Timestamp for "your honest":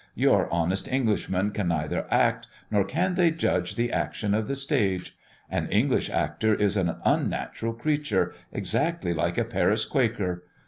0.15-0.87